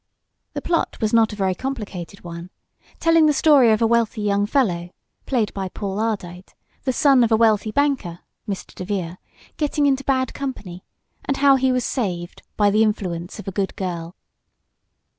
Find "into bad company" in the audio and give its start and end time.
9.85-10.83